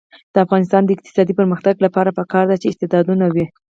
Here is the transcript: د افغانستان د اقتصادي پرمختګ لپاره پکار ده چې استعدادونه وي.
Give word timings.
د 0.33 0.35
افغانستان 0.45 0.81
د 0.85 0.89
اقتصادي 0.95 1.33
پرمختګ 1.39 1.75
لپاره 1.85 2.15
پکار 2.19 2.45
ده 2.51 2.55
چې 2.61 2.67
استعدادونه 2.69 3.25
وي. 3.33 3.45